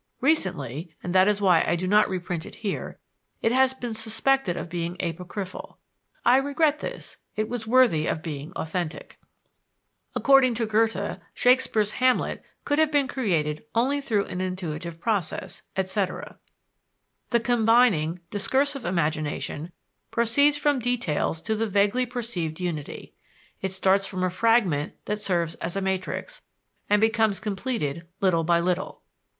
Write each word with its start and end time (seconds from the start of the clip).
Recently 0.19 0.89
(and 1.03 1.13
that 1.13 1.27
is 1.27 1.41
why 1.41 1.63
I 1.63 1.75
do 1.75 1.85
not 1.85 2.09
reprint 2.09 2.43
it 2.47 2.55
here) 2.65 2.97
it 3.43 3.51
has 3.51 3.75
been 3.75 3.93
suspected 3.93 4.57
of 4.57 4.67
being 4.67 4.97
apocryphal. 4.99 5.77
I 6.25 6.37
regret 6.37 6.79
this 6.79 7.17
it 7.35 7.47
was 7.47 7.67
worthy 7.67 8.07
of 8.07 8.23
being 8.23 8.51
authentic. 8.55 9.19
According 10.15 10.55
to 10.55 10.65
Goethe, 10.65 11.19
Shakespeare's 11.35 11.91
Hamlet 11.91 12.43
could 12.65 12.79
have 12.79 12.91
been 12.91 13.07
created 13.07 13.63
only 13.75 14.01
through 14.01 14.25
an 14.25 14.41
intuitive 14.41 14.99
process, 14.99 15.61
etc. 15.77 16.39
The 17.29 17.39
combining, 17.39 18.21
discursive 18.31 18.83
imagination 18.85 19.71
proceeds 20.09 20.57
from 20.57 20.79
details 20.79 21.43
to 21.43 21.53
the 21.53 21.67
vaguely 21.67 22.07
perceived 22.07 22.59
unity. 22.59 23.13
It 23.61 23.71
starts 23.71 24.07
from 24.07 24.23
a 24.23 24.31
fragment 24.31 24.93
that 25.05 25.19
serves 25.21 25.53
as 25.61 25.75
a 25.75 25.79
matrix, 25.81 26.41
and 26.89 26.99
becomes 26.99 27.39
completed 27.39 28.07
little 28.19 28.43
by 28.43 28.59
little. 28.59 29.03